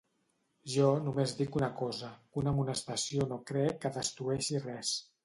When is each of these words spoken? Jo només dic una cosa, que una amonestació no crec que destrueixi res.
Jo 0.75 0.85
només 1.07 1.33
dic 1.41 1.57
una 1.59 1.69
cosa, 1.81 2.09
que 2.31 2.41
una 2.43 2.53
amonestació 2.57 3.29
no 3.35 3.39
crec 3.53 3.79
que 3.85 3.93
destrueixi 3.99 4.65
res. 4.65 4.97